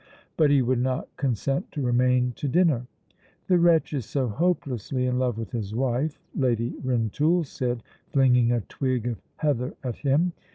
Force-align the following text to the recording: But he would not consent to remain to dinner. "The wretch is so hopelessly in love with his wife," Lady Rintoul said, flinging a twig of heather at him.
But 0.35 0.49
he 0.49 0.63
would 0.63 0.79
not 0.79 1.15
consent 1.15 1.71
to 1.73 1.83
remain 1.85 2.31
to 2.37 2.47
dinner. 2.47 2.87
"The 3.45 3.59
wretch 3.59 3.93
is 3.93 4.07
so 4.07 4.29
hopelessly 4.29 5.05
in 5.05 5.19
love 5.19 5.37
with 5.37 5.51
his 5.51 5.75
wife," 5.75 6.19
Lady 6.33 6.73
Rintoul 6.83 7.43
said, 7.43 7.83
flinging 8.09 8.51
a 8.51 8.61
twig 8.61 9.05
of 9.05 9.21
heather 9.35 9.75
at 9.83 9.97
him. 9.97 10.33